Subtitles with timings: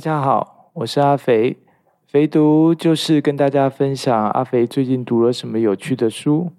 [0.00, 1.58] 大家好，我是阿肥。
[2.06, 6.52] 肥读就是跟大家分享阿肥最近读了什么有趣的书，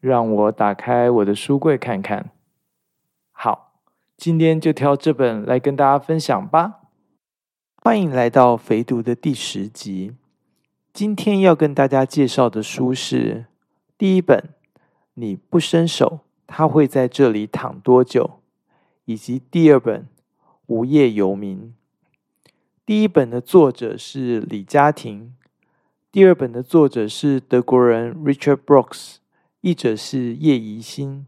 [0.00, 2.30] 让我打开我的书柜看看。
[3.32, 3.72] 好，
[4.16, 6.82] 今天就挑这本来跟大家分享吧。
[7.82, 10.14] 欢迎来到肥读的第十集。
[10.92, 13.46] 今天要跟大家介绍的书是
[13.98, 14.38] 第一本
[15.14, 18.22] 《你不伸手，他会在这里躺多久》，
[19.06, 20.02] 以及第二本
[20.66, 21.58] 《无业游民》。
[22.86, 25.34] 第一本的作者是李嘉婷，
[26.12, 29.16] 第二本的作者是德国人 Richard Brooks，
[29.60, 31.26] 译者是叶怡欣。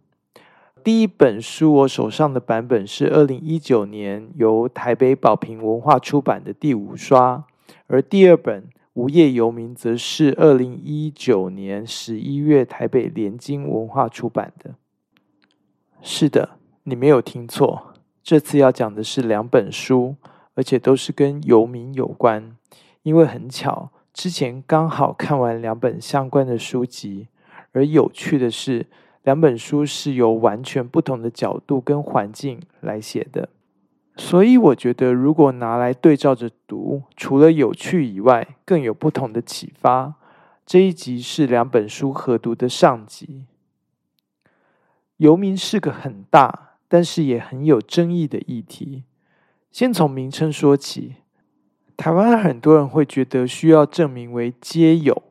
[0.84, 7.44] 第一本书我手上的版本是二零一九年由台北宝瓶文化出版的第五刷，
[7.88, 14.76] 而第二本《无业游民》则是二零一九年十一月台北联经文化出版的。
[16.02, 16.50] 是的，
[16.84, 20.14] 你没有听错，这次要讲的是两本书。
[20.58, 22.56] 而且都是跟游民有关，
[23.04, 27.28] 因为很巧，之前刚好看完两本相关的书籍。
[27.70, 28.88] 而有趣的是，
[29.22, 33.50] 两本书是由完全不同的角度跟环境来写的。
[34.16, 40.14] 所以我觉得，如果拿来对照着读，除了有趣以外，更有不同的启发。
[40.66, 43.44] 这一集是两本书合读的上集。
[45.18, 49.04] 游民是个很大，但是也很有争议的议题。
[49.78, 51.14] 先从名称说起，
[51.96, 55.22] 台湾很多人会觉得需要证明为皆有，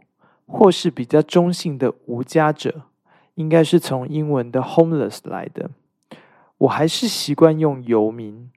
[0.46, 2.84] 或是比较中性的无家者，
[3.36, 5.72] 应该是从英文的 homeless 来的。
[6.60, 8.50] 我还是习惯用游民。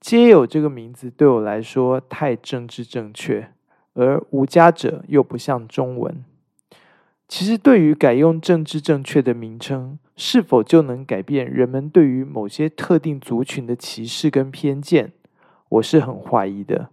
[0.00, 3.50] 皆有这个名字对我来说太政治正确，
[3.92, 6.24] 而无家者又不像中文。
[7.28, 15.12] 其实，对于改用政治正确的名称，是否就能改变人们对于某些特定族群的歧视跟偏见，
[15.68, 16.88] 我是很怀疑的。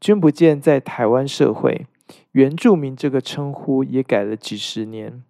[0.00, 1.86] 君不见，在台湾社会，
[2.32, 5.22] 原住民这个称呼也改了几十年。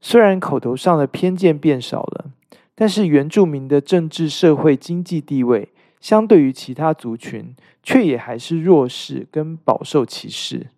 [0.00, 2.30] 虽然口头上的偏见变少了，
[2.74, 5.68] 但是原住民的政治、社会、经济地位，
[6.00, 10.68] 相对于其他族群，却也还是弱势跟饱受歧视。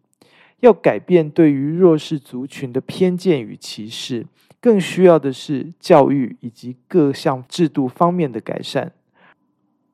[0.60, 4.26] 要改变对于弱势族群的偏见与歧视，
[4.60, 8.92] 更需要的是教育以及各项制度方面的改善。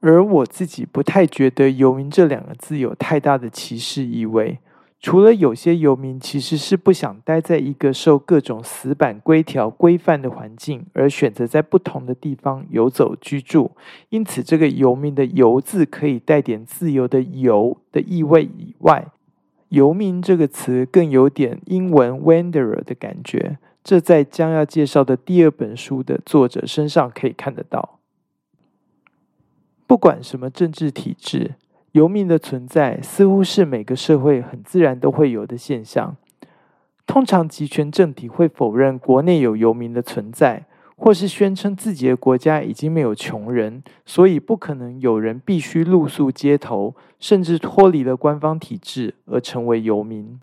[0.06, 4.58] 而我自己不太觉得“游民”这两个字有太大的歧视意味，
[5.00, 13.70] 除了有些游民其实是不想待在一个受各种死板规条规范的环境，而选择在不同的地方游走居住，
[14.10, 19.06] 因此这个“游民”的“游”字可以带点自由的“游”的意味以外。
[19.70, 28.00] 游民这个词更有点英文 wanderer 的感觉，这在将要介绍的第二本书的作者身上可以看得到。
[29.94, 31.54] 不管什么政治体制，
[31.92, 36.16] 游民的存在似乎是每个社会很自然都会有的现象。
[37.06, 40.64] 通常集权政体会否认国内有游民的存在。
[40.96, 50.40] 或是宣称自己的国家已经没有穷人，所以不可能有人必须露宿街头，甚至脱离了官方体制而成为游民。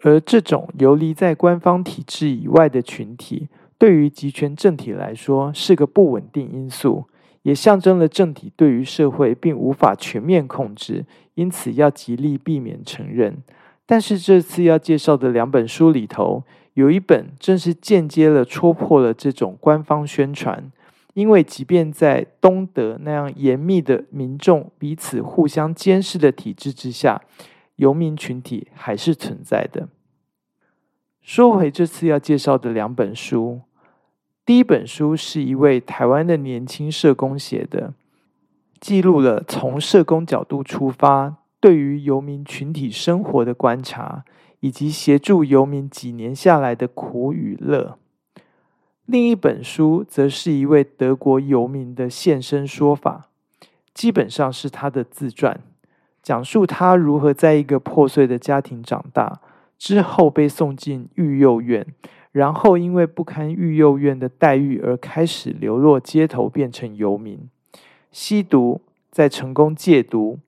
[0.00, 7.04] 而这种游离在官方体制以外的群体，对于集权政体来说是个不稳定因素，
[7.48, 13.42] 也象征了政体对于社会并无法全面控制，因此要极力避免承认。
[13.86, 16.44] 但是这次要介绍的两本书里头。
[16.74, 20.70] 有一本正是间接了戳破了这种官方宣传，
[21.14, 27.20] 因为即便在东德那样严密的民众彼此互相监视的体制之下，
[27.76, 29.88] 游民群体还是存在的。
[31.20, 33.62] 说回这次要介绍的两本书，
[34.48, 37.92] 第一本书是一位台湾的年轻社工写的，
[38.80, 44.24] 记录了从社工角度出发对于游民群体生活的观察。
[44.60, 47.96] 以及协助游民几年下来的苦与乐。
[49.04, 53.28] 另一本书则是一位德国游民的现身说法，
[53.94, 55.60] 基本上是他的自传，
[56.24, 59.40] 讲述他如何在一个破碎的家庭长大，
[59.78, 61.86] 之后被送进育幼院，
[62.32, 67.48] 然后因为不堪育幼院的待遇而开始流落街头，变成游民，
[68.10, 68.80] 吸毒，
[69.10, 70.38] 再成功戒毒，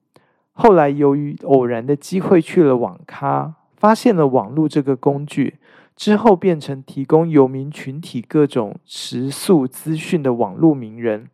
[0.53, 3.55] 后来由于偶然的机会去了网咖。
[3.75, 5.55] 发现了网络这个工具
[5.95, 11.29] 之后，变成提供游民群体各种食宿资讯的网络名人，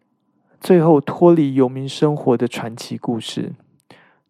[0.62, 3.52] 最后脱离游民生活的传奇故事。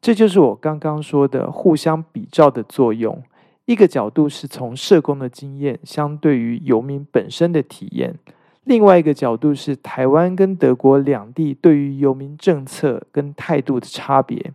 [0.01, 3.21] 这就是我刚刚说的互相比照的作用。
[3.67, 8.15] 一个角度是从社工的经验相对于游民本身的体验，
[8.63, 14.53] 另外一个角度是台湾跟德国两地对于游民政策跟态度的差别。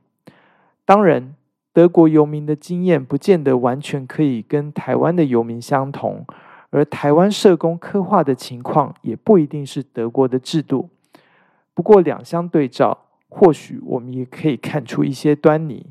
[0.87, 1.35] 当然，
[1.75, 6.25] 德国游民的经验不见得完全可以跟台湾的游民相同，
[6.71, 10.89] 而台湾社工刻画的情况也不一定是德国的制度。
[11.75, 12.97] 不过两相对照，
[13.29, 15.85] 或许我们也可以看出一些端倪。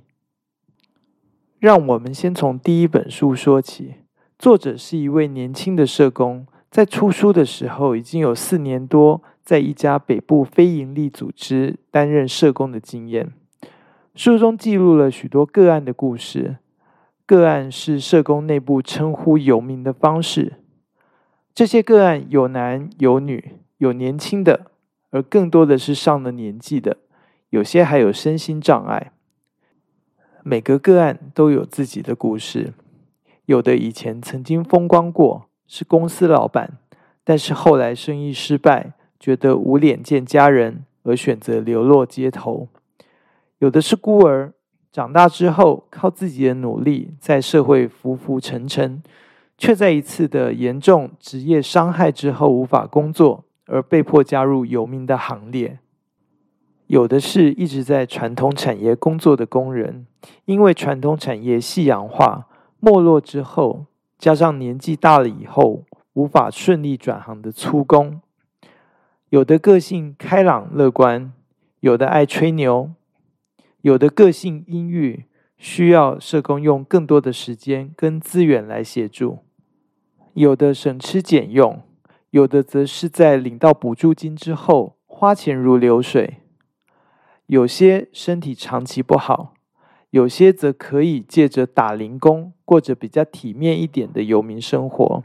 [1.61, 3.93] 让我们先从第一本书说起，
[4.39, 9.21] 作者是一位年轻的社工，在出书的时候已经有四年多。
[9.43, 13.31] 在一家北部非营利组织担任社工的经验，
[14.15, 16.57] 书中记录了许多个案的故事。
[17.27, 20.53] 个案是社工内部称呼游民的方式。
[21.53, 24.71] 这些个案有男有女，有年轻的，
[25.11, 26.97] 而更多的是上了年纪的，
[27.51, 29.11] 有些还有身心障碍。
[30.43, 32.73] 每个个案都有自己的故事，
[33.45, 36.77] 有的以前曾经风光过，是公司老板，
[37.23, 38.93] 但是后来生意失败。
[39.19, 42.67] 觉得无脸见家人而选择流落街头，
[43.59, 44.51] 有的是孤儿，
[44.91, 49.03] 长大之后靠自己的努力在社会浮浮沉沉，
[49.59, 55.77] 却在一次的严重职业伤害之后无法工作，而被迫加入游民的行列。
[56.91, 60.05] 有的是一直在传统产业工作的工人，
[60.43, 62.49] 因为传统产业夕阳化
[62.81, 63.85] 没落之后，
[64.19, 68.19] 加上年纪大了以后无法顺利转行的粗工。
[69.29, 71.31] 有的个性开朗乐观，
[71.79, 72.91] 有的爱吹牛，
[73.83, 75.23] 有的个性阴郁，
[75.57, 79.37] 需要社工用更多的时间跟资源来协助；
[80.33, 81.81] 有的省吃俭用，
[82.31, 86.40] 有的则是在领到补助金之后花钱如流水；
[87.51, 89.55] 有些身体长期不好，
[90.11, 95.21] 有些则可以借着打零工，过着比较体面一点的游民生活。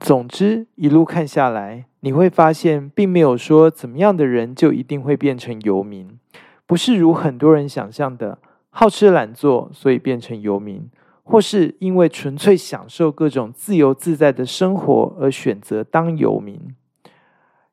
[0.00, 1.84] 总之，一路看下来。
[2.00, 6.18] 你会发现，并没有说怎么样的人就一定会变成游民，
[6.66, 10.90] 不是如很多人想象的好吃懒做，所以变成游民，
[11.22, 16.74] 或是因为纯粹享受各种自由自在的生活而选择当游民。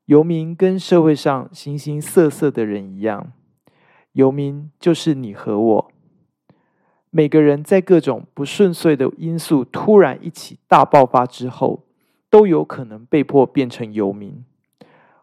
[0.05, 3.33] 游民跟社会上形形色色的人一样，
[4.13, 5.91] 游民就是你和我。
[7.09, 11.83] 每个人在各种不顺遂的因素突然一起大爆发之后。
[12.33, 14.43] 都有可能被迫变成游民。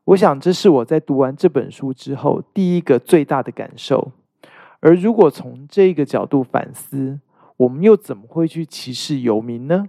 [0.04, 4.12] 我想，这是我在读完这本书之后第一个最大的感受。
[4.78, 7.18] 而如果从这个角度反思，
[7.56, 9.88] 我们又怎么会去歧视游民呢？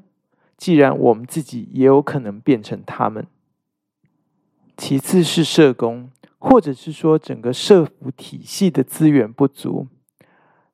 [0.57, 3.27] 既然我们自己也有可能变成他们。
[4.77, 6.09] 其次是社工，
[6.39, 9.87] 或者是说整个社福体系的资源不足。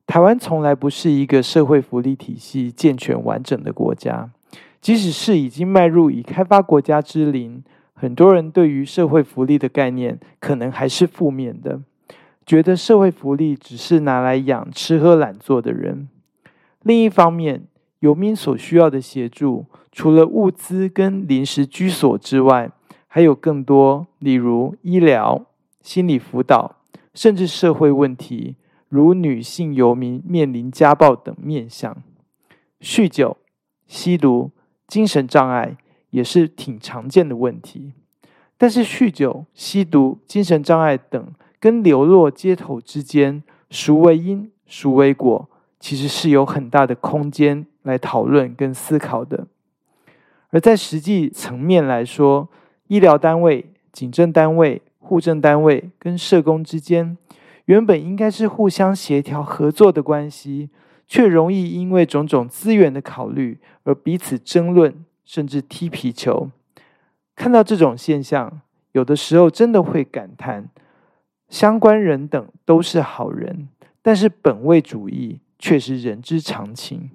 [0.05, 4.31] 台湾从来不是一个社会福利体系健全完整的国家。
[4.79, 7.61] 即使是已经迈入已开发国家之林，
[7.93, 11.81] 很多人对于社会福利的概念可能还是负面的，
[12.45, 16.07] 觉得社会福利只是拿来养吃喝懒做的人。
[16.83, 17.63] 另一方面，
[17.99, 22.71] 游民所需要的协助，除了物资跟临时居所之外，
[23.17, 25.43] 还有更多，例如医疗、
[25.81, 26.75] 心理辅导，
[27.15, 28.57] 甚至社会问题，
[28.89, 31.97] 如女性游民面临家暴等面向，
[32.79, 33.37] 酗酒、
[33.87, 34.51] 吸毒。
[34.85, 35.77] 精神障碍
[36.11, 37.93] 也是挺常见的问题，
[38.55, 49.47] 但是酗酒、吸毒、精神障碍等跟流落街头之间，孰为因、孰为果，其实是有很大的空间来讨论跟思考的。
[50.51, 52.47] 而在实际层面来说，
[52.87, 57.17] 医疗单位、警政单位、护政单位跟社工之间，
[57.65, 60.69] 原本应该是互相协调合作的关系。
[61.09, 66.49] 却容易因为种种资源的考虑而彼此争论，甚至踢皮球。
[67.33, 68.59] 看到这种现象，
[68.91, 70.67] 有的时候真的会感叹：
[71.47, 73.69] 相关人等都是好人，
[74.01, 77.09] 但是本位主义却是人之常情。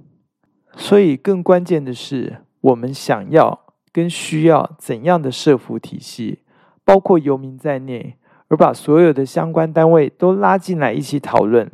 [0.74, 3.60] 所以，更关键的是，我们想要
[3.92, 6.40] 跟需要怎样的社服体系，
[6.84, 8.16] 包括游民在内，
[8.49, 11.70] 而把所有的相关单位都拉进来一起讨论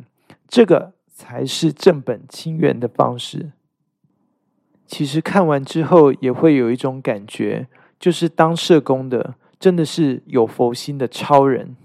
[0.47, 0.93] 这个。
[1.19, 3.51] 才是正本清源的方式。
[4.87, 7.67] 其实看完之后，也会有一种感觉，
[7.99, 11.75] 就是当社工的真的是有佛心的超人。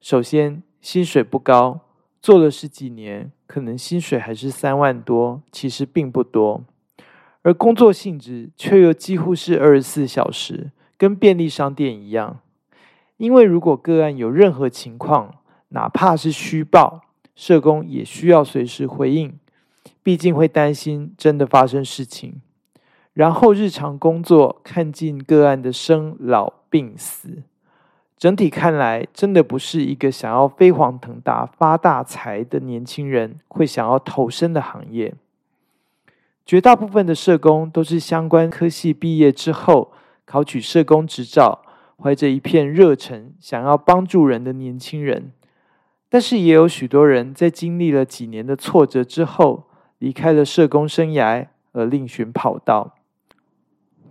[0.00, 1.78] 首先，薪水不高，
[2.22, 6.64] 做了十几年，可能薪水还是三万多，其实并不多。
[7.44, 12.40] 而工作性质却又几乎是二十四小时，跟便利商店一样。
[13.18, 15.36] 因为如果个案有任何情况，
[15.68, 17.02] 哪怕是虚报。
[17.36, 19.36] 社工也需要随时回应，
[20.04, 22.40] 毕竟会担心真的发生事情。
[23.12, 27.42] 然后日常工作看尽个案的生老病死，
[28.16, 35.12] 整体看来，真的不是一个想要飞黄腾达、发大财的年轻人会想要投身的行业。
[36.46, 39.92] 绝大部分的社工都是相关科系毕业之后，
[40.26, 41.62] 考取社工执照，
[41.96, 45.32] 怀着一片热忱，想要帮助人的年轻人。
[46.10, 49.64] 但是，也有许多人在经历了几年的挫折之后，
[49.98, 52.94] 离开了社工生涯，而另寻跑道。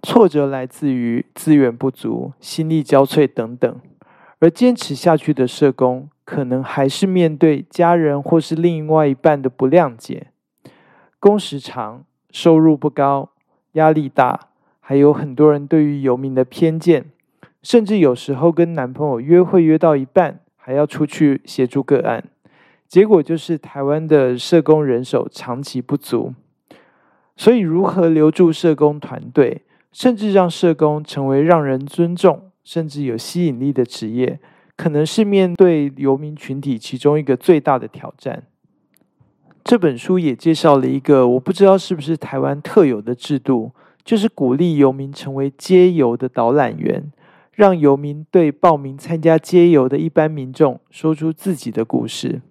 [0.01, 3.79] 挫折来自于资源不足、心力交瘁等等，
[4.39, 10.31] 而坚持下去的社工，可能还是面对家人或是另外一半的不谅解，
[11.19, 12.03] 工时长。
[12.33, 13.29] 收入不高，
[13.73, 14.47] 压力大，
[14.81, 17.05] 还有很多人对于游民的偏见，
[17.61, 22.23] 甚至有时候跟男朋友约会约到一半，还要出去协助个案，
[22.87, 26.33] 结果就是台湾的社工人手长期不足。
[27.37, 29.61] 所以，如何留住社工团队，
[29.91, 34.39] 甚至让社工成为让人尊重，甚至有吸引力的职业，
[34.75, 38.43] 可能是面对游民群体其中一个最大的挑战。
[39.63, 43.71] 这本书也介绍了一个我不知道是不是台湾特有的制度，
[44.03, 47.11] 就是鼓励游民成为街游的导览员，
[47.53, 52.41] 让游民对报名参加街游的一般民众说出自己的故事，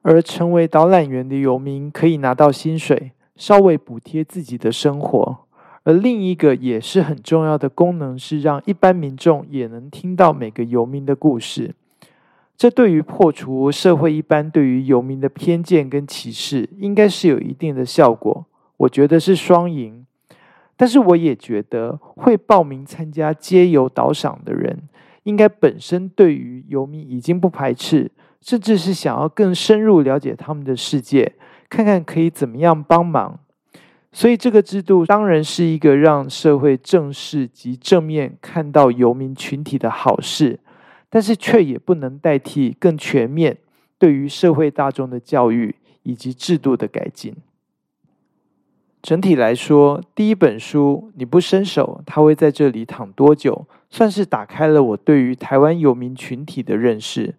[0.00, 5.40] 而成为导览员的游民可以拿到薪水，稍微补贴自己的生活。
[5.82, 11.74] 而另一个也是很重要的功能是让一般民众也能听到每个游民的故事。
[12.60, 18.44] 这对于破除社会一般对于游民的偏见跟歧视，应该是有一定的效果。
[18.76, 20.04] 我觉得是双赢。
[20.76, 24.78] 但是我也觉得，会报名参加街游导赏的人，
[25.22, 28.10] 应该本身对于游民已经不排斥，
[28.42, 31.32] 甚至是想要更深入了解他们的世界，
[31.70, 33.40] 看看可以怎么样帮忙。
[34.12, 40.60] 所以这个制度当然是一个让社会正视及正面看到游民群体的好事。
[41.10, 43.58] 但是却也不能代替更全面
[43.98, 45.74] 对于社会大众的教育
[46.04, 47.34] 以及制度的改进。
[49.02, 53.66] 整体来说，第一本书你不伸手，他会在这里躺多久？
[53.88, 57.34] 算是打开了我对于台湾游民群体的认识。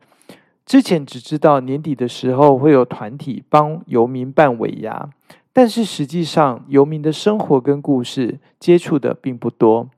[0.66, 5.10] 之前只知道年底的时候会有团体帮游民办尾牙，
[5.54, 9.90] 但是实际上游民的生活跟故事接触的并不多，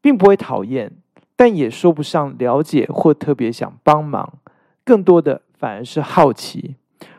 [0.00, 0.92] 并不会讨厌。
[1.36, 4.38] 但也说不上了解或特别想帮忙，
[4.82, 6.76] 更多的反而是好奇。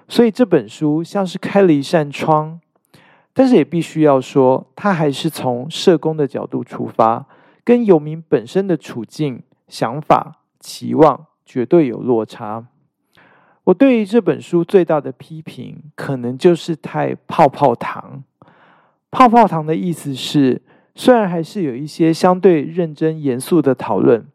[0.07, 2.59] 所以这本书像是开了一扇窗，
[3.31, 7.27] 但是也必须要说，它还是从社工的角度出发，
[7.63, 12.65] 跟游民本身的处境、想法、期望绝对有落差。
[13.65, 18.24] 我对于这本书最大的批评，可能就是太泡泡糖。
[19.12, 20.63] 泡泡糖的意思是。
[20.99, 24.25] 虽然还是有一些相对认真严肃的讨论，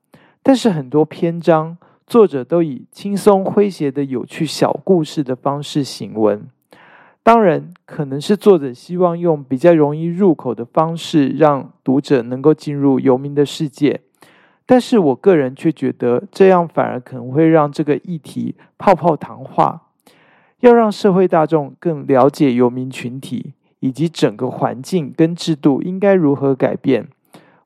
[0.45, 1.77] 但是很多篇章
[2.07, 6.47] 作者都以轻松诙谐的有趣小故事的方式行文。
[7.25, 14.01] 当然，可能是作者希望用比较容易入口的方式，让读者能够进入游民的世界。
[14.65, 19.89] 但是我个人却觉得，这样反而可能会让这个议题泡泡糖化。
[20.61, 23.53] 要让社会大众更了解游民群体。
[23.83, 27.09] 以及整个环境跟制度应该如何改变？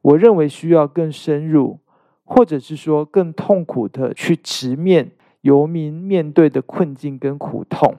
[0.00, 1.78] 我认为需要更深入，
[2.24, 5.10] 或者是说更痛苦的去直面
[5.42, 7.96] 游民面对的困境跟苦痛。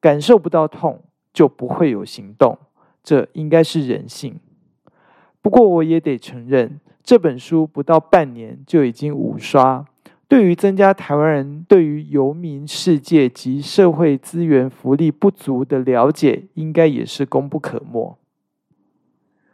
[0.00, 1.00] 感受不到痛，
[1.32, 2.58] 就不会有行动，
[3.02, 4.38] 这应该是人性。
[5.40, 9.86] 不过我也得承认，这本书不到半年就已经五刷。
[10.30, 18.16] 对于增加台湾人对于游民世界及社会资源福利不足的了解，应该也是功不可没。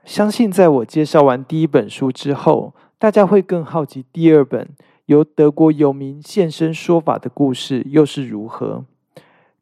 [0.04, 4.68] 相信在我介绍完第一本书之后，大家会更好奇第二本
[5.06, 8.84] 由德国游民现身说法的故事又是如何。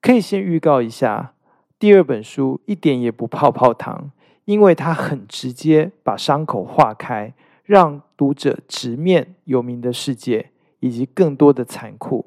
[0.00, 1.34] 可以先预告一下，
[1.78, 4.10] 第二本书一点也不泡泡糖，
[4.46, 10.50] 因为它很直接把伤口化开，让读者直面游民的世界。
[10.84, 12.26] 以及更多的残酷。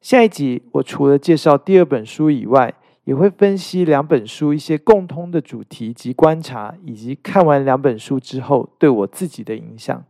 [0.00, 2.72] 下一集，我除了介绍第二本书以外，
[3.02, 10.04] 也会分析两本书一些共通的主题及观察，以及看完两本书之后对我自己的影响。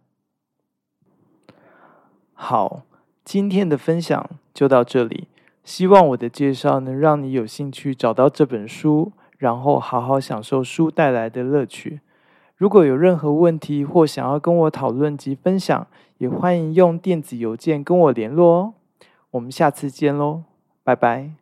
[2.34, 2.82] 好，
[3.24, 5.28] 今天的分享就到这里。
[5.64, 12.00] 希望我的介绍能让你有兴趣找到这本书，然后好好享受书带来的乐趣。
[12.62, 15.84] 如果有任何问题或想要跟我讨论及分享，
[16.18, 18.74] 也欢迎用电子邮件跟我联络哦。
[19.32, 20.44] 我们下次见喽，
[20.84, 21.41] 拜拜。